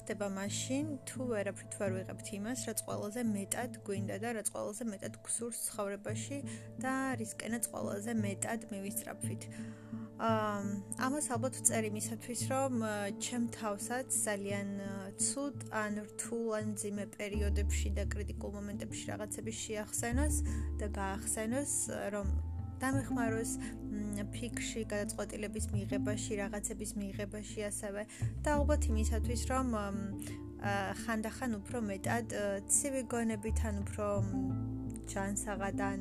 [0.00, 5.14] ხდება მაშინ, თუ ვერაფრით ვერ ვიღებთ იმას, რაც ყველაზე მეტად გვინდა და რაც ყველაზე მეტად
[5.26, 6.38] გსურს ცხოვრებაში
[6.82, 9.42] და რისკენაც ყველაზე მეტად მივისწრაფვით.
[10.16, 10.60] აა
[11.06, 12.72] ამას ალბათ ვწერი მისათვის, რომ
[13.20, 14.70] ჩემ თავსაც ძალიან
[15.20, 20.36] ცუდ ან რთულ ან ძიმე პერიოდებში და კრიტიკულ მომენტებში რაღაცები შეახსენოს
[20.80, 21.74] და გაახსენოს,
[22.16, 22.32] რომ
[22.82, 23.52] დამეხმაროს
[24.32, 28.02] ფიქში გადაწყვეტილების მიღებაში, რაღაცების მიღებაში ასევე
[28.44, 29.66] და ალბათ იმისათვის, რომ
[31.04, 32.26] ხანდახან უფრო მეტად
[32.72, 34.06] ცივი გონებით ან უფრო
[35.06, 35.98] ჯანსაღადან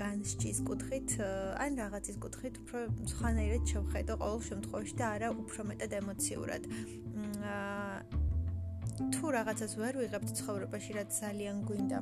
[0.00, 1.20] განსჭის კუთხით
[1.60, 2.78] ან რაღაცის კუთხით უფრო
[3.12, 6.62] სხვანაირად შევხედო ყოველ შემთხვევაში და არა უფრო მეტად ემოციურად.
[9.00, 11.98] თუ რაღაცას ვერ ვიღებთ ცხოვრებაში, რაც ძალიან გვინდა,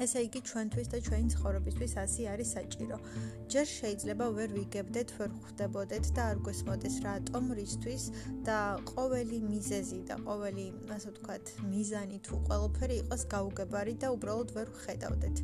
[0.00, 2.96] ესე იგი ჩვენთვის და ჩვენი ცხოვრებისთვის ასე არის საჭირო.
[3.52, 8.04] ჯერ შეიძლება ვერ ვიგებდეთ, ვერ ხვდებოდეთ და არ გესმოდეს რატომ რისთვის
[8.48, 14.68] და ყოველი მიზეზი და ყოველი, ასე ვთქვათ, მიზანი თუ ყველაფერი იყოს გაუგებარი და უბრალოდ ვერ
[14.82, 15.36] ხედავდეთ.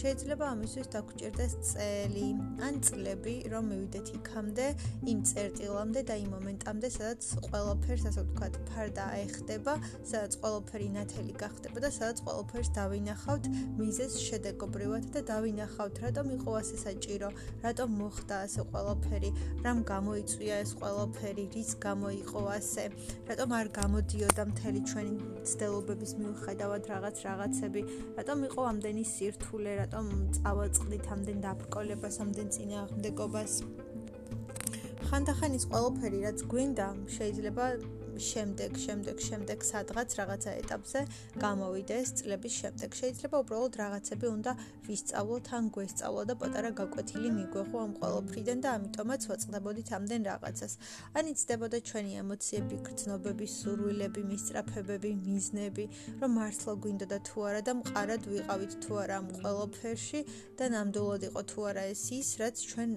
[0.00, 2.28] შეიძლება ამისთვის დაგჭირდეს წელი
[2.66, 4.66] ან წლები, რომ მივიდეთ იქამდე,
[5.10, 9.74] იმ წერტილამდე და იმ მომენტამდე, სადაც ყველაფერს, ასე ვთქვათ, ფარდა აეხდება,
[10.06, 13.44] სადაც ყველაფერი ნათელი გახდება და სადაც ყველაფერს დავინახავთ
[13.76, 17.28] მიზეზი ეს შედეგობრივად და დავინახავთ, რატომ იყო ასე საჭირო,
[17.64, 19.30] რატომ მოხდა ასე ყველაფერი,
[19.64, 22.84] რამ გამოიწვია ეს ყველაფერი, რის გამო იყო ასე,
[23.30, 25.14] რატომ არ გამოდიოდა მთელი ჩვენი
[25.50, 27.80] ცდელობების მიუხედავად რაღაც რაღაცები,
[28.20, 30.06] რატომ იყო ამდენი სირთულე, რატომ
[30.38, 33.52] წავაწყდით ამდენ დაბრკოლებას, ამდენ წინააღმდეგობას.
[35.06, 37.64] ხანდახან ის ყველაფერი, რაც გვინდა, შეიძლება
[38.22, 41.00] შემდეგ, შემდეგ, შემდეგ სადღაც რაღაცა ეტაპზე
[41.44, 42.90] გამოვიდეს წლების შემდეგ.
[43.00, 44.52] შეიძლება უბრალოდ რაღაცები უნდა
[44.88, 50.72] ვისწავლოთ ან გვესწავლო და პატარა გაკვეთილი მიგვეღო ამ ყოველფრიდან და ამიტომაც ვაწყდებოდით ამდენ რაღაცას.
[51.18, 55.84] ან იცდებოდა ჩვენი ემოციები, გრძნობები, სურვილები, მისწრაფებები, მიზნები,
[56.20, 60.20] რომ მართლა გვინდოდა თუ არა და მყარად ვიყავით თუ არა ამ ყოველფერში
[60.58, 62.90] და ნამდვილად იყო თუ არა ეს ის, რაც ჩვენ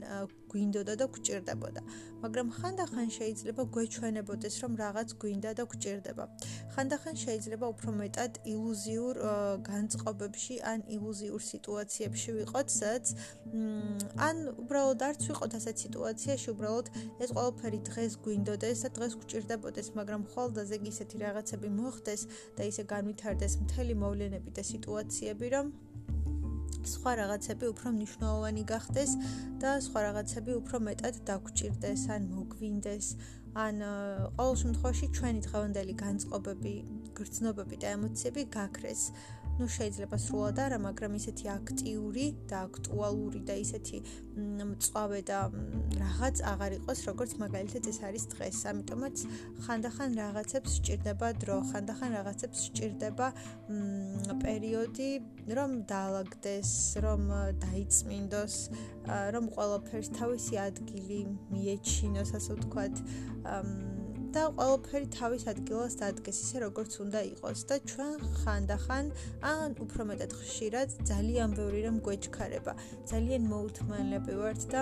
[0.52, 1.82] გვინდოდა და გვჭირდებოდა.
[2.24, 6.24] მაგრამ ხანდახან შეიძლება გვეჩვენებოდეს, რომ რაღაც გვინდა და გვჭირდება.
[6.74, 9.16] ხანდახან შეიძლება უფრო მეტად ილუზიურ
[9.70, 13.06] განწყობებში ან ილუზიურ სიტუაციებში ვიყოთ, სადაც
[14.28, 16.88] ან უბრალოდ არც ვიყოთ ასეთ სიტუაციაში, უბრალოდ
[17.24, 22.22] ეს ყველაფერი დღეს გვინდოდეს და დღეს გვჭირდებოდეს, მაგრამ ხოლმე ისეთი რაღაცები მოხდეს
[22.58, 25.66] და ისე განვითარდეს მთელი მოვლენები და სიტუაციები, რომ
[26.88, 29.12] სხვა რაღაცები უფრო მნიშვნელოვანი გახდეს
[29.64, 33.08] და სხვა რაღაცები უფრო მეტად დაგჭირდეს ან მოგვინდეს
[33.58, 33.82] ან
[34.38, 36.74] ყოველ შემთხვევაში ჩვენი დღევანდელი განწყობები,
[37.18, 39.02] გრძნობები და ემოციები გაქრეს.
[39.60, 43.98] Ну შეიძლება სრულად არა, მაგრამ ისეთი აქტიური და აქტუალური და ისეთი
[44.70, 45.40] მწვავე და
[46.00, 48.58] რაღაც აღარ იყოს, როგორც მაგალითად ეს არის დღეს.
[48.72, 49.16] ამიტომაც
[49.68, 53.28] ხანდახან რაღაცებს სჭირდება დრო, ხანდახან რაღაცებს სჭირდება
[54.48, 55.12] პერიოდი,
[55.60, 56.72] რომ დაალაგდეს,
[57.04, 57.22] რომ
[57.68, 58.56] დაიწმინდოს,
[59.36, 61.20] რომ ყველაფერს თავისი ადგილი
[61.52, 62.96] მიეჩინოს, ასე ვთქვათ.
[64.36, 67.60] და ყველაფერი თავის ადგილას დადგეს ისე როგორც უნდა იყოს.
[67.70, 69.06] და ჩვენ ხანდახან
[69.42, 72.74] ან უფრო მეტად ხშირად ძალიან ბევრი რამ გვეჩქარება.
[73.10, 74.82] ძალიან მოუთმენლები ვართ და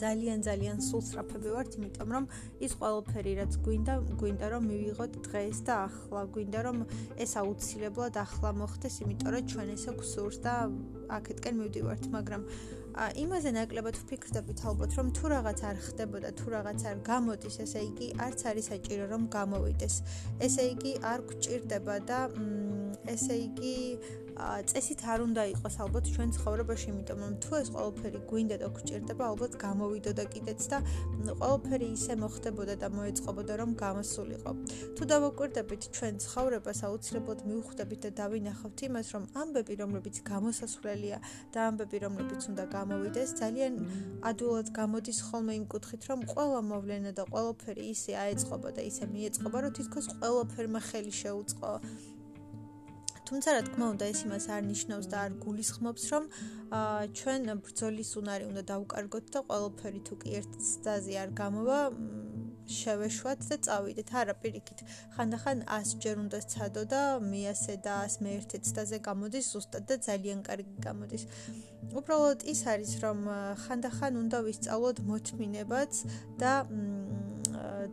[0.00, 2.24] ძალიან ძალიან სულსრაფები ვართ იმიტომ რომ
[2.66, 6.22] ის ყველაფერი რაც გვინდა გვინდა რომ მივიღოთ დღეს და ახლა.
[6.34, 6.78] გვინდა რომ
[7.24, 10.54] ეს აუცილებლად ახლა მოხდეს იმიტომ რომ ჩვენ ესე გვსურს და
[11.18, 12.42] აქეთკენ მივდივართ მაგრამ
[13.22, 18.08] იმაზე ნაკლებად ვფიქრდებით ალბათ რომ თუ რაღაც არ ხდებოდა თუ რაღაც არ გამოდის ესე იგი
[18.26, 19.94] არც არის საჭირო რომ გამოვიდეს.
[20.46, 22.20] ესე იგი არ გვჭირდება და
[23.14, 23.76] ესე იგი
[24.38, 29.24] წესით არ უნდა იყოს ალბათ ჩვენ ცხოვრებაში, იმიტომ რომ თუ ეს ყველაფერი გვინდა და გვჭირდება,
[29.34, 30.78] ალბათ გამოვიდოდა კიდეც და
[31.42, 34.50] ყველაფერი ისე მოხდებოდა და მოეწყობოდა რომ გამოსულიყო.
[34.94, 41.18] თუ დავაკვირდებით ჩვენ ცხოვრებას, აუცილებლად მივხვდებით და დავინახავთ იმას, რომ ამბები, რომლებიც გამოსასვლელია
[41.54, 43.74] და ამბები, რომლებიც უნდა გამოვიდეს, ძალიან
[44.22, 49.58] ადვილად გამოდის ხოლმე იმ კუთხით, რომ ყველა მოვლენა და ყველაფერი ისე აეწყობა და ისე მიეწყობა,
[49.66, 51.72] რომ თითქოს ყველაფერმა ხელი შეუწყო.
[53.28, 56.24] თუმცა რა თქმა უნდა ეს იმას არ ნიშნავს და არ გულისხმობს რომ
[57.18, 61.80] ჩვენ ბრძოლის უნარი უნდა დაუკარგოთ და ყველაფერი თუ კი ერთ სტაზე არ გამოვა
[62.68, 64.80] შევეშვათ და წავიდეთ არა პირიქით
[65.16, 70.40] ხანდახან 100 ჯერ უნდა ცადო და მეასე და 100 მე-1 სტაზე გამოდის ზუსტად და ძალიან
[70.48, 71.24] კარგი გამოდის.
[71.98, 73.18] უბრალოდ ის არის რომ
[73.64, 75.92] ხანდახან უნდა ვისწავლოთ მოთმინებაც
[76.42, 76.52] და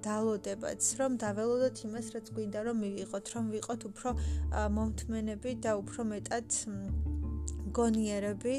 [0.05, 4.09] დალოდებაც, რომ დაველოდოთ იმას, რაც გვინდა რომ მივიღოთ, რომ ვიყოთ უფრო
[4.77, 6.47] მომთმენები და უფრო მეტად
[7.75, 8.55] გონიერები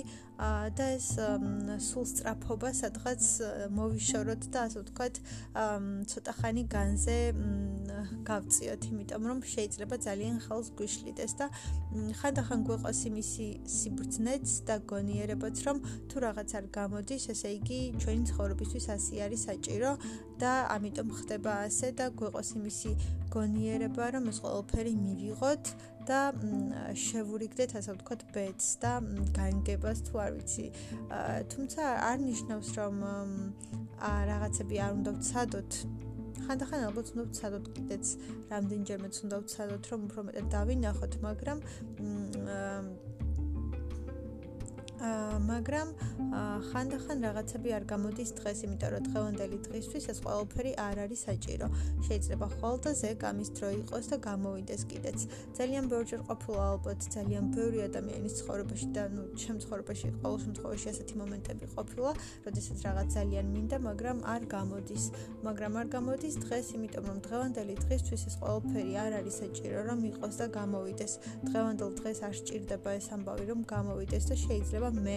[0.76, 1.08] და ეს
[1.80, 3.22] სულ სწრაფობა სადღაც
[3.72, 5.20] მოვიშოროთ და ასე ვთქვათ
[6.12, 7.16] ცოტა ხანი განზე
[8.28, 11.46] გავწიოთ, იმიტომ რომ შეიძლება ძალიან ხელს გვიშლიდეს და
[12.20, 13.46] ხანდახან გვეყოს იმისი
[13.76, 15.76] სიბრძნეც და გონიერებაც რომ
[16.10, 19.90] თუ რაღაც არ გამოდის, ესე იგი ჩვენი ცხოვრებისთვის ასე არის საჭირო
[20.36, 22.90] და ამიტომ ხდება ასე და გვეყოს იმისი
[23.32, 25.64] გონიერება რომ ეს ყველაფერი მივიღოთ
[26.08, 26.20] და
[27.04, 28.92] შევურიგდეთ ასე ვთქვათ ბედს და
[29.36, 30.66] განგებას თუ არ ვიცი.
[31.52, 32.94] თუმცა არ ნიშნავს რომ
[34.30, 35.72] რაღაცები არ უნდა ვცადოთ.
[36.46, 38.06] ხანდახან ალბათ უნდა ვცადოთ კიდეც
[38.52, 41.58] რამდენჯერმეც უნდა ვცადოთ რომ უფრო მეტად დავინახოთ, მაგრამ
[44.96, 45.88] მაგრამ
[46.72, 51.66] ხანდახან რაღაცები არ გამოდის დღეს, იმიტომ რომ დღევანდელი დღისთვის ეს ყველაფერი არ არის საჭირო.
[52.06, 55.18] შეიძლება ხოლმე გამის დრო იყოს და გამოვიდეს კიდეც.
[55.58, 61.14] ძალიან ბევრჯერ ყოფილა ალბათ ძალიან ბევრი ადამიანის ცხოვრებაში და ნუ ჩემ ცხოვრებაში ყოველ შემთხვევაში ასეთი
[61.20, 62.10] მომენტები ყოფილა,
[62.46, 65.04] როდესაც რაღაც ძალიან მინდა, მაგრამ არ გამოდის.
[65.46, 70.34] მაგრამ არ გამოდის დღეს, იმიტომ რომ დღევანდელი დღისთვის ეს ყველაფერი არ არის საჭირო, რომ იყოს
[70.40, 71.12] და გამოვიდეს.
[71.48, 75.16] დღევანდელ დღეს არ სჭირდება ეს ამბავი, რომ გამოვიდეს და შეიძლება მე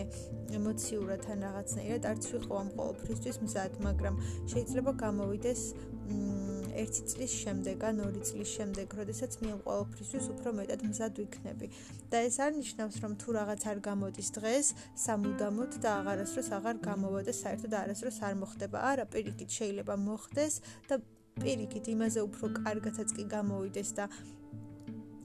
[0.57, 4.15] ემოციურად ან რაღაცნაირად არც ვიყო ამ ყოველფრისთვის მზად, მაგრამ
[4.49, 5.61] შეიძლება გამოვიდეს
[6.79, 11.67] ერთი წლის შემდეგ ან ორი წლის შემდეგ, როდესაც მე ამ ყოველფრისთვის უფრო მეტად მზად ვიქნები.
[12.09, 14.67] და ეს არ ნიშნავს, რომ თუ რაღაც არ გამოდის დღეს,
[15.05, 18.77] სამუდამოდ და აღარასდროს აღარ გამოვა და საერთოდ არასდროს არ მოხდება.
[18.91, 20.53] არა, პირიქით შეიძლება მოხდეს
[20.89, 20.95] და
[21.39, 24.05] პირიქით იმაზე უფრო კარგათაც კი გამოვიდეს და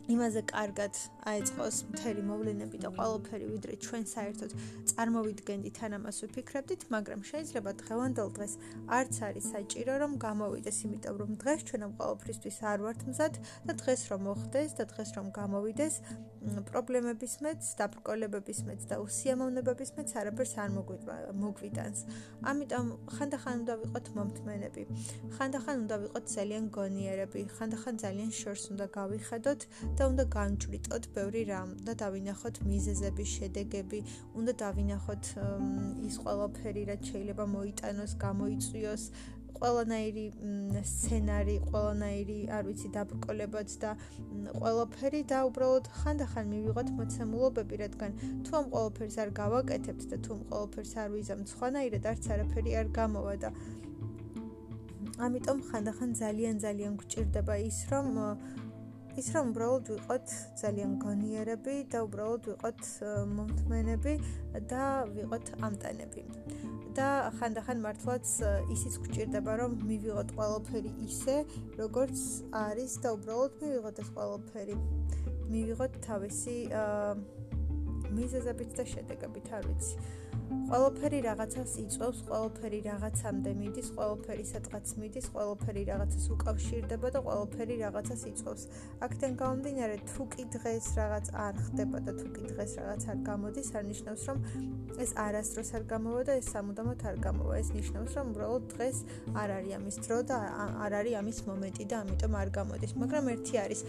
[0.04, 0.98] იმაზე კარგად
[1.30, 4.50] აეწყოს მთელი მოვლენები და ყველაფერი ვიდრე ჩვენ საერთოდ
[4.90, 8.54] წარმოვიდგენდით ან ამას ვფიქრებდით, მაგრამ შეიძლება დღევანდელ დღეს
[8.98, 13.34] არც არის საჭირო რომ გამოვიდეს, იმიტომ რომ დღეს ჩვენ ამ ყველაფრისთვის არ ვართ მზად
[13.64, 15.94] და დღეს რომ მოხდეს და დღეს რომ გამოვიდეს,
[16.44, 20.70] პრობლემების მეც, დაბრკოლებების მეც და უსიამოვნებების მეც არაფერს არ
[21.40, 21.98] მოგვიტანს.
[22.50, 24.82] ამიტომ ხანდახან უნდა ვიყოთ მომთმენები.
[25.36, 29.60] ხანდახან უნდა ვიყოთ ძალიან გონიერები, ხანდახან ძალიან შორს უნდა გავიხედოთ
[29.98, 34.00] და უნდა განჭრიტოთ ბევრი რამ და დავინახოთ მიზეზები, შედეგები,
[34.38, 35.24] უნდა დავინახოთ
[36.08, 39.04] ის ყველაფერი, რაც შეიძლება მოიტანოს, გამოიწვიოს
[39.58, 40.24] ყველანაირი
[40.90, 43.90] სცენარი, ყველანაირი, არ ვიცი, დაბრკოლებაც და
[44.58, 50.42] ყველაფერი და უბრალოდ ხანდახან მივიღოთ მოცემულობები, რადგან თუ ამ ყველაფერს არ გავაკეთებთ და თუ ამ
[50.50, 53.50] ყველაფერს არ ვიზამ სხვანაირად არც არაფერი არ გამოვა და
[55.24, 58.06] ამიტომ ხანდახან ძალიან ძალიან გვჭირდება ის, რომ
[59.20, 62.82] ის რომ უბრალოდ ვიყოთ ძალიან გონიერები და უბრალოდ ვიყოთ
[63.36, 64.14] მომთმენები
[64.70, 64.84] და
[65.14, 66.22] ვიყოთ ამტანები.
[66.94, 67.06] და
[67.38, 68.26] ხანდახან მართლაც
[68.70, 71.36] ისიც გვჭირდება რომ მივიღოთ ყველაფერი ისე,
[71.78, 72.18] როგორც
[72.54, 74.76] არის და უბრალოდ მივიღოთ ეს ყველაფერი.
[75.50, 76.56] მივიღოთ თავისი
[78.14, 79.94] მიზეზებით და შედეგებით, არ ვიცი.
[80.64, 88.22] ყველაფერი რაღაცას იწვევს, ყველაფერი რაღაცამდე მიდის, ყველაფერი სადღაც მიდის, ყველაფერი რაღაცას უკავშირდება და ყველაფერი რაღაცას
[88.30, 88.62] იწვევს.
[89.04, 93.68] აქედან გამომდინარე, თუ კი დღეს რაღაც არ ხდება და თუ კი დღეს რაღაც არ გამოდის,
[93.78, 94.38] არნიშნავს, რომ
[95.04, 97.54] ეს არასდროს არ გამოვა და ეს სამუდამოდ არ გამოვა.
[97.62, 98.96] ეს ნიშნავს, რომ უბრალოდ დღეს
[99.34, 100.38] არ არის ამის დრო და
[100.84, 102.92] არ არის ამის მომენტი და ამიტომ არ გამოდის.
[103.02, 103.80] მაგრამ ერთი არის,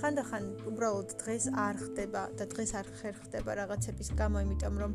[0.00, 4.92] ხანდახან უბრალოდ დღეს არ ხდება და დღეს არ ხერხდება რაღაცების გამო, იმიტომ რომ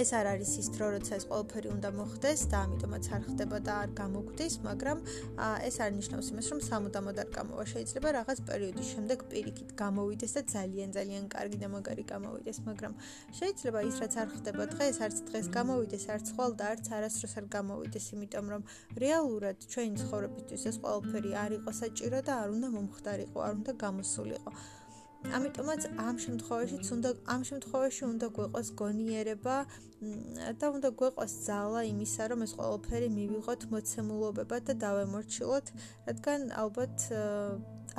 [0.00, 3.72] ეს არ არის ის დრო, როცა ეს ყველაფერი უნდა მოხდეს და ამიტომაც არ ხდება და
[3.84, 4.98] არ გამოგვდის, მაგრამ
[5.68, 7.64] ეს არ ნიშნავს იმას, რომ სამუდამოდ არ გამოვა.
[7.72, 12.92] შეიძლება რაღაც პერიოდის შემდეგ პირიქით გამოვიდეს და ძალიან ძალიან კარგი და მაგარი გამოვიდეს, მაგრამ
[13.38, 17.46] შეიძლება ის რაც არ ხდება დღეს, არც დღეს გამოვიდეს, არც ხვალ და არც არასდროს არ
[17.56, 18.62] გამოვიდეს, იმიტომ რომ
[19.04, 24.50] რეალურად ჩვენი ცხოვრებისთვის ეს ყველაფერი არ იყო საჭირო და არ უნდა მომხდარიყო, არ უნდა გამოსულიყო.
[25.32, 29.56] ამიტომაც ამ შემთხვევაშიც უნდა ამ შემთხვევაში უნდა გვეყოს გონიერება
[30.60, 35.66] და უნდა გვეყოს ძალა იმისა, რომ ეს ყველაფერი მივიღოთ მოცემულობებად და დავემორჩილოთ,
[36.08, 36.96] რადგან ალბათ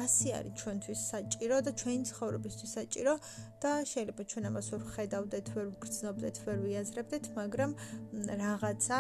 [0.03, 3.13] ასე არის ჩვენთვის საჭირო და ჩვენი ცხოვრებისთვის საჭირო
[3.63, 7.71] და შეიძლება ჩვენ ამას ვერ ხედავდეთ, ვერ ვგრძნობდეთ, ვერ ვიაზრებდეთ, მაგრამ
[8.43, 8.99] რაღაცა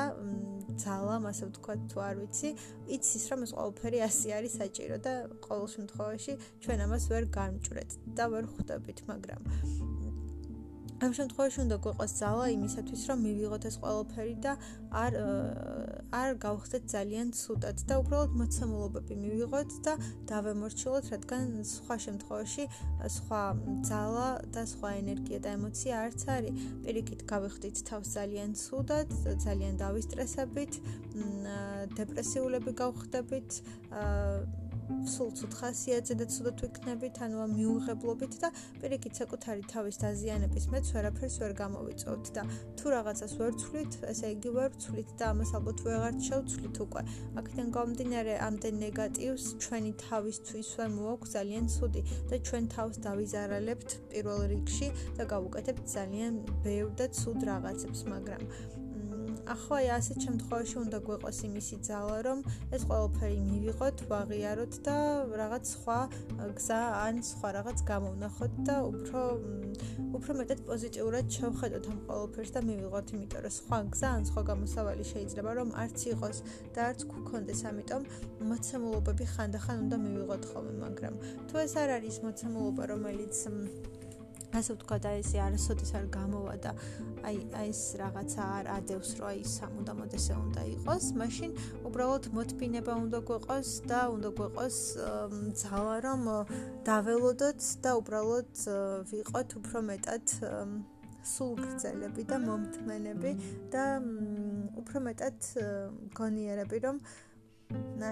[0.85, 2.49] ძალა, ასე ვთქვათ, თუ არ ვიცი,
[2.95, 5.13] იცის რომ ეს ყველაფერი ასე არის საჭირო და
[5.45, 6.33] ყოველ შემთხვევაში
[6.63, 9.41] ჩვენ ამას ვერ გამჭრეთ და ვერ ხვდებით, მაგრამ
[10.95, 14.53] ამ შემთხვევაში უნდა გვეყოს ძალა იმისათვის, რომ მივიღოთ ეს ყველაფერი და
[15.03, 15.11] არ
[16.15, 19.93] არ გავხდეთ ძალიან ცუდად და უბრალოდ მოცემულობები მივიღოთ და
[20.31, 22.65] დავემორჩილოთ, რადგან სხვა შემთხვევაში
[23.17, 23.43] სხვა
[23.89, 26.53] ძალა და სხვა ენერგია და ემოცია არც არის.
[26.85, 29.09] პირიქით გავიხდით თავს ძალიან ცუდად,
[29.45, 30.73] ძალიან დავისტრესებით,
[31.99, 33.49] დეპრესიულები გავხდებით,
[34.85, 38.49] სულ ცუდ ხასიათზე და ცუდად ვიქნებით, ანუ ამ მიუღებლობით და
[38.81, 42.43] პირიქით საკუთარი თავის დაზიანების მეც ვერაფერს ვერ გამოვიწევთ და
[42.77, 47.01] თუ რაღაცას ვერ ცვლით, ესე იგი ვერ ცვლით და ამას ალბათ ვეღარ შევცვლით უკვე.
[47.41, 54.41] აქედან გამომდინარე, ამდენ ნეგატივს ჩვენი თავისთვის ვერ მოაქვს ძალიან ცუდი და ჩვენ თავს დავიზარალებთ პირველ
[54.53, 54.87] რიგში
[55.17, 58.84] და გავუკეთებთ ძალიან ბევრ და ცუდ რაღაცებს, მაგრამ
[59.53, 62.39] ახლა აი ასეთ შემთხვევაში უნდა გვეყოს იმისი ძალა, რომ
[62.75, 64.97] ეს ყველაფერი მივიღოთ, ვაღიაროთ და
[65.41, 65.99] რაღაც სხვა
[66.57, 69.21] გზა ან სხვა რაღაც გამოვნახოთ და უფრო
[70.15, 75.05] უფრო მეტად პოზიტიურად შევხედოთ ამ ყველაფერს და მივიღოთ, იმიტომ რომ სხვა გზა ან სხვა გამოსავალი
[75.11, 76.37] შეიძლება რომ არც იყოს
[76.75, 78.01] და არც გქონდეს, ამიტომ
[78.49, 81.13] მოცემულობები ხანდახან უნდა მივიღოთ ხოლმე, მაგრამ
[81.51, 83.35] თუ ეს არ არის მოცემულობა, რომელიც
[84.59, 86.71] ასე ვთქვა და ესე არასოდეს არ გამოვა და
[87.25, 91.05] აი აი ეს რაღაცა არ ადევს რომ აი სამუდამოდ ესე უნდა იყოს.
[91.21, 91.51] მაშინ
[91.89, 94.77] უბრალოდ მოთბინება უნდა გვეყოს და უნდა გვეყოს
[95.61, 96.21] ძალა რომ
[96.87, 98.51] დაველოდოთ და უბრალოდ
[99.11, 100.25] ვიყოთ უფრო მეტად
[101.25, 103.31] სულგრძელები და მომთმენები
[103.73, 103.85] და
[104.81, 105.39] უფრო მეტად
[106.19, 107.01] გონიერები რომ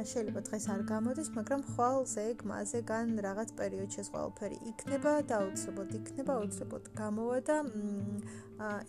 [0.04, 5.92] შეიძლება დღეს არ გამოდის, მაგრამ ხვალ ზეგ მასე გან რაღაც პერიოდში ყველაფერი იქნება და აუცილებლად
[6.00, 7.58] იქნება, აუცილებლად გამოვა და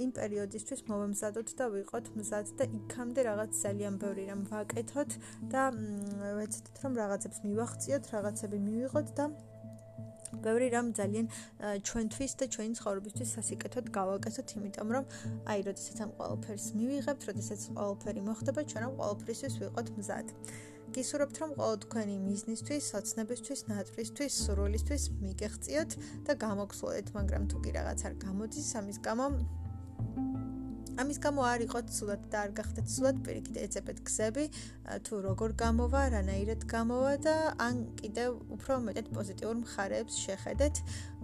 [0.05, 5.11] იმ პერიოდისთვის მოვემზადოთ და ვიყოთ მზად და იქამდე რაღაც ძალიან ბევრი რამ ვაკეთოთ
[5.55, 5.63] და
[6.39, 9.25] ვეცდით რომ რაღაცებს მივახციოთ, რაღაცები მივიღოთ და
[10.45, 11.27] ბევრი რამ ძალიან
[11.87, 15.05] ჩვენთვის და ჩვენი ცხოვრებისთვის სასიკეთოდ გავაკეთოთ, იმიტომ რომ
[15.51, 20.27] აი, როდესაც ამ ყველაფერს მივიღებთ, როდესაც ყველაფერი მოხდება, ჩვენ ამ ყველაფრისთვის ვიყოთ მზად.
[20.95, 25.91] გისურვებთ, რომ ყოველ თქვენი მიზნისთვის, სოცნებისთვის, ნატრისთვის, სურვილისთვის მიგეღწიოთ
[26.29, 29.27] და გამოგხსოვეთ, მაგრამ თუ კი რაღაც არ გამოდის, ამის გამო
[30.95, 34.45] ამის გამო არ იყოთ სულად და არ გახდეთ სულად პირიქით ეცებეთ გზები
[34.85, 37.35] თუ როგორ გამოვა, რანაირად გამოვა და
[37.67, 40.75] ან კიდევ უფრო მეტად პოზიტიურ მხარეებს შეხედეთ.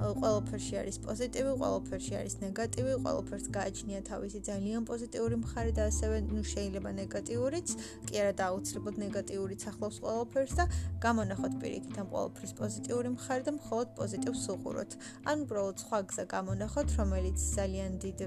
[0.01, 6.43] ყველაფერში არის პოზიტივი, ყველაფერში არის ნეგატივი, ყველაფერს გააჩნია თავისი ძალიან პოზიტიური მხარე და ასევე ნუ
[6.53, 7.69] შეიძლება ნეგატიურიც,
[8.09, 10.65] კი არა დაუცილებლად ნეგატიურიც ახლავს ყველაფერს და
[11.05, 14.91] გამონახოთ პირიქით ამ ყველაფრის პოზიტიური მხარე და მხოლოდ პოზიტივს უყუროთ.
[15.29, 18.19] ან უბრალოდ სხვა გზა გამონახოთ, რომელიც ძალიან დიდ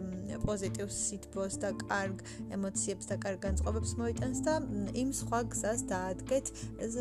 [0.45, 0.97] პოზიტივს
[1.33, 2.21] სიტბოს და კარგ
[2.53, 4.53] ემოციებს და კარგ განწყობებს მოიტანს და
[5.01, 6.45] იმ სხვა გზას დაადგეთ,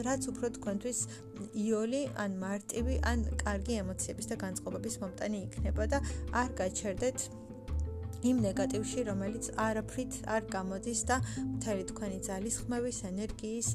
[0.09, 1.01] რაც უფრო თქვენთვის
[1.53, 6.01] იოლი ან მარტივი ან კარგი ემოციების და განწყობების მომტანი იქნება და
[6.33, 7.29] არ გაჩერდეთ
[8.23, 13.69] იმ ნეგატივში, რომელიც არაფრით არ გამოდის და მთელი თქვენი ძალის ხმების, ენერგიის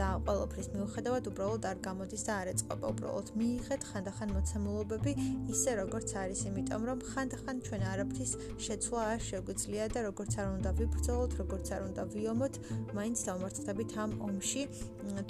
[0.00, 2.86] და ყოველფრის მიუხედავად უბრალოდ არ გამოდის და არ ეწყობა.
[2.94, 5.12] უბრალოდ მიიღეთ ხანდახან მოცემულობები
[5.52, 8.32] ისე როგორც არის, იმიტომ რომ ხანდახან ჩვენ არაფრის
[8.64, 12.54] შეცვლა არ შეგვიძლია და როგორც არ უნდა ვიბრძოლოთ, როგორც არ უნდა ვიომოთ,
[12.96, 14.62] მაინც დავმარცხდებით ამ ომში,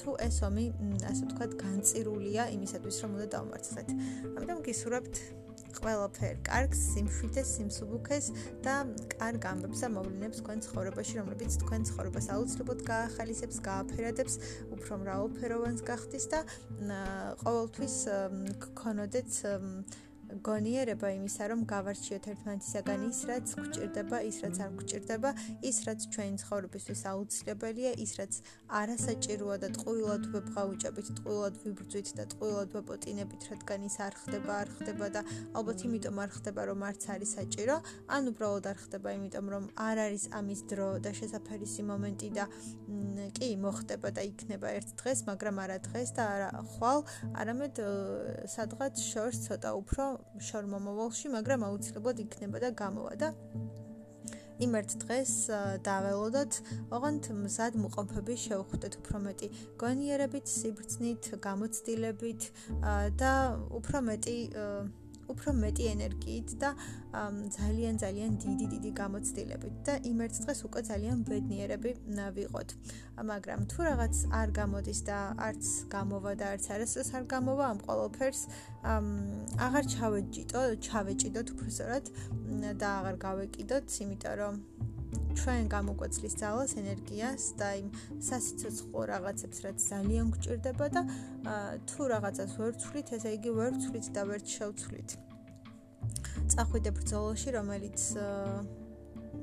[0.00, 0.66] თუ ეს ომი,
[1.10, 3.88] ასე ვთქვათ, განწირულია იმისათვის, რომ უნდა დავმარცხდეთ.
[4.38, 5.14] ამიტომ გისურვებთ
[5.80, 8.26] ყველაფერ კარგს, სიმშვიდეს, სიმსუბუქეს
[8.64, 8.74] და
[9.14, 14.34] კარგ ამბებს და მოვლენებს თქვენ ცხოვრებაში, რომლებიც თქვენ ცხოვრებას აუცილებლად გაახალისებს, გააფერადებს,
[14.76, 16.44] უფრო მრავალფეროვანს გახდის და
[17.44, 17.96] ყოველთვის
[18.66, 19.40] გქონოდეთ
[20.38, 25.30] გონიერება იმისა, რომ გავარჩიოთ ერთმანეთისაგან ის, რაც გვჭირდება, ის, რაც არ გვჭირდება,
[25.66, 28.32] ის, რაც ჩვენი ცხოვრებისთვის აუცილებელია, ის, რაც
[28.80, 35.06] არასაჭიროა და ტყუილად ვებღაუჭებით, ტყუილად ვიბრძვით და ტყუილად ვაპოტინებით, რადგან ის არ ხდება, არ ხდება
[35.18, 35.22] და
[35.58, 39.96] ალბათ იმიტომ არ ხდება, რომ არც არის საჭირო, ან უბრალოდ არ ხდება, იმიტომ რომ არ
[40.06, 42.44] არის ამის დრო და შესაძფერისი მომენტი და
[43.34, 46.98] კი მოხდება და იქნება ერთ დღეს, მაგრამ არა დღეს და არა ხვალ,
[47.40, 47.74] არამედ
[48.54, 50.19] სადღაც შორს ცოტა უფრო
[50.50, 53.28] შორმომავალში, მაგრამ აუცილებლად იქნება და გამოვა და
[54.60, 55.32] იმერთ დღეს
[55.86, 56.56] დაველოდოთ,
[56.92, 59.48] ოღონდ მზად მოყოფები შევხვდეთ უფრო მეტი
[59.80, 62.48] გონიერებით, სიბრძნით, გამოცდილებით
[63.22, 63.32] და
[63.80, 64.36] უფრო მეტი
[65.32, 66.70] უფრო მეტი ენერგიით და
[67.56, 71.90] ძალიან ძალიან დიდი დიდი გამოცდილებით და იმერთ დღეს უკვე ძალიან ბედნიერები
[72.36, 72.68] ვიყოთ.
[73.30, 75.18] მაგრამ თუ რაღაც არ გამოდის და
[75.48, 78.40] არც გამოვა და არც არასდროს არ გამოვა ამ ყოველფერს
[79.66, 82.06] აღარ ჩავეჭიდო, ჩავეჭიდოთ უბრალოდ
[82.80, 84.54] და აღარ გავეკიდოთ, იმიტომ რომ
[85.40, 87.88] ჩვენ გამოგვეცლის ძალას, ენერგიას და იმ
[88.28, 91.02] სასიცოცხლო რაღაცებს, რაც ძალიან გვჭირდება და
[91.88, 95.10] თუ რაღაცას ვერ ვცვლით, ესე იგი ვერ ვცვლით და ვერ შევცვლით.
[96.50, 98.00] წახვიდე ბრძოლაში, რომელიც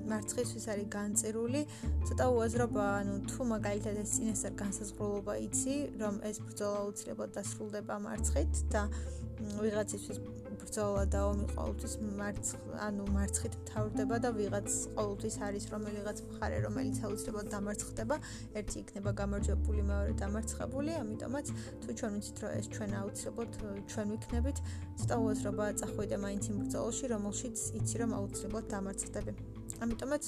[0.08, 1.62] მარცხისთვის არის განწირული,
[2.08, 8.54] ცოტა უაზრობა, ანუ თუ მაგალითად ეს წინასწარ განსაზღვრულობა იცი, რომ ეს ბრძოლა უცლებად დასრულდება მარცხით
[8.72, 8.82] და
[9.64, 10.20] ვიღაცისთვის
[10.62, 16.98] ბრძოლა და ომი ყოველთვის მარცხ ანუ მარცხით მთავრდება და ვიღაც ყოველთვის არის რომელიღაც მხარე რომელიც
[17.08, 18.16] აუცილებლად დამარცხდება.
[18.60, 21.46] ერთი იქნება გამარჯვებული მეორე დამარცხებული ამიტომაც
[21.82, 23.52] თუ ჩვენ ვიცით რომ ეს ჩვენ აუცილებლად
[23.92, 24.58] ჩვენ ვიქნებით
[25.00, 29.32] ცოტა უაზრობა წახვიდე მაინც იმ ბრძოლაში რომელშიც იცი რომ აუცილებლად დამარცხდები.
[29.84, 30.24] ამიტომაც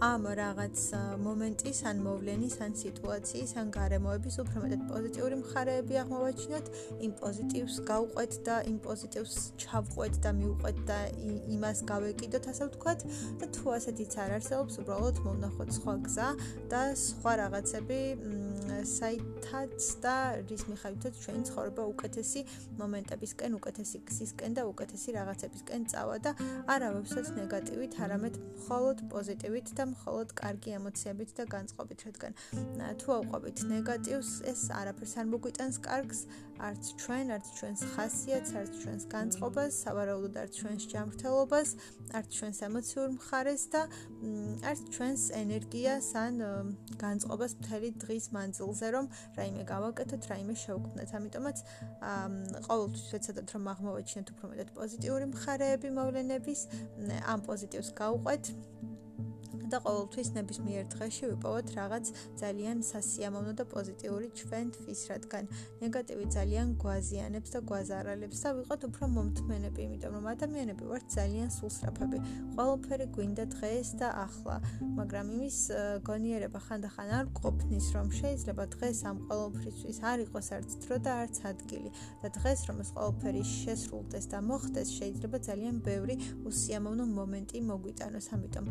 [0.00, 0.80] ამ რაღაც
[1.20, 6.70] მომენტის ან მოვლენის ან სიტუაციის ან გარემოების უფრო მეტად პოზიტიური მხარეები აღმოვაჩინოთ,
[7.04, 10.98] იმ პოზიტივს გავყვეთ და იმ პოზიტივს ჩავყვეთ და მიუყვეთ და
[11.56, 13.00] იმას გავეკიდოთ, ასე ვთქვათ,
[13.44, 16.28] და თუ ასეთიც არ არსებობს, უბრალოდ მოვნახოთ სხვა გზა
[16.72, 18.00] და სხვა რაღაცები
[18.80, 20.16] საითაც და
[20.48, 22.40] რის მიხედვითაც ჩვენი ცხოვრება უკეთესი
[22.80, 26.32] მომენტებისკენ, უკეთესი გზისკენ და უკეთესი რაღაცებისკენ წავა და
[26.72, 32.32] არა ვებსაც ნეგატივით, არამედ მხოლოდ პოზიტივით და მხოლოდ კარგი ემოციებით და განწყობით, რადგან
[33.00, 36.20] თუ აყვებით ნეგატივს, ეს არაფერს არ მოგვიტანს კარგს,
[36.60, 41.68] არც ჩვენ, არც ჩვენს ხასიათს, არც ჩვენს განწყობას, სავარაუდოდ არც ჩვენს ჯანმრთელობას,
[42.18, 43.82] არც ჩვენს ემოციურ მხარეს და
[44.68, 46.34] არც ჩვენს ენერგიას ან
[47.00, 49.06] განწყობას მთელი დღის მანძილზე, რომ
[49.40, 51.10] რაიმე გავაკეთოთ, რაიმე შევქმნათ.
[51.20, 51.56] ამიტომაც
[52.68, 56.60] ყოველთვის ვეცადოთ, რომ აღმოვაჩინოთ უფრო მეტად პოზიტიური მხარეები მოვლენების,
[57.24, 58.44] ამ პოზიტივს გავყვეთ.
[59.70, 62.04] და ყოველთვის ნებისმიერ დღეში ვიპოვოთ რაღაც
[62.42, 65.44] ძალიან სასიამოვნო და პოზიტიური ჩვენთვის, რადგან
[65.82, 72.18] ნეგატივი ძალიან გვაზიანებს და გვაზარალებს და ვიყოთ უფრო მომთმენები, იმიტომ რომ ადამიანები ვართ ძალიან სულსრაფები.
[72.56, 74.56] ყველაფერი გვინდა დღეს და ახლა,
[74.98, 75.58] მაგრამ იმის
[76.08, 81.36] გონიერება ხანდახან არ ყოფნის, რომ შეიძლება დღეს ამ ყველაფრისთვის არ იყოს არც დრო და არც
[81.50, 81.90] ადგილი.
[82.22, 86.14] და დღეს რომ ეს ყველაფერი შესრულდეს და მოხდეს, შეიძლება ძალიან ბევრი
[86.48, 88.66] უსიამოვნო მომენტი მოგვიტანოს, ამიტომ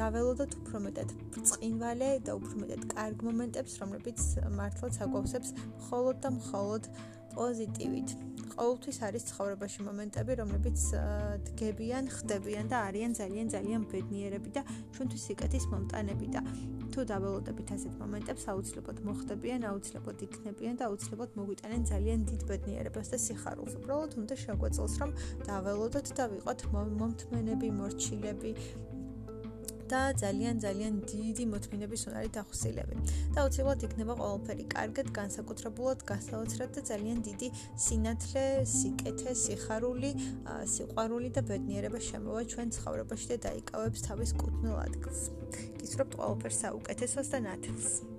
[0.00, 4.24] დავე ველოდოთ უფრო მეტად ბრწყინვალე და უფრო მეტად კარგ მომენტებს, რომლებიც
[4.58, 6.88] მართლაც აგვავსებს მხოლოდ და მხოლოდ
[7.32, 8.10] პოზიტივით.
[8.50, 10.80] ყოველთვის არის ცხოვრებაში მომენტები, რომლებიც
[11.48, 14.62] დგებიან, ხდებიან და არიან ძალიან ძალიან ბედნიერები და
[14.92, 16.40] ჩვენთვის სიკეთის მომტანები და
[16.90, 23.18] თუ დაველოდებით ასეთ მომენტებს, აუცილებლად მოხდებიან, აუცილებლად იქნებიან და აუცილებლად მოგვიტანენ ძალიან დიდ ბედნიერებას და
[23.24, 23.72] სიხარულს.
[23.80, 25.10] უბრალოდ უნდა შეგვეწელს, რომ
[25.48, 28.50] დაველოდოთ და ვიყოთ მომთმენები, მორჩილები,
[29.90, 32.94] და ძალიან ძალიან დიდი მოთმინების უნარი დახსილები.
[33.34, 37.48] და უცებად იქნება ყველაფერი კარგად, განსაკუთრებულად გასაოცრად და ძალიან დიდი
[37.84, 38.44] სინათლე,
[38.76, 40.12] სიკეთე, სიხარული,
[40.74, 45.20] სიყვარული და ბედნიერება შემოვა ჩვენ ცხოვრებაში და დაიკავებს თავის კუთვნილ ადგილს.
[45.80, 48.09] გისურვებთ ყველაფერს საუკეთესოს და ნათელს.